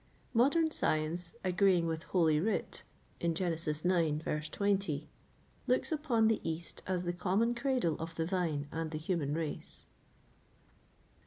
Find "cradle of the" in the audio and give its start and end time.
7.53-8.25